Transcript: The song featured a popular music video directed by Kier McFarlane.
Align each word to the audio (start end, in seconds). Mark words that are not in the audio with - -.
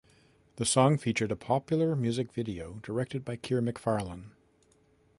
The 0.55 0.65
song 0.65 0.97
featured 0.97 1.31
a 1.31 1.35
popular 1.35 1.95
music 1.95 2.33
video 2.33 2.79
directed 2.81 3.23
by 3.23 3.37
Kier 3.37 3.61
McFarlane. 3.61 4.31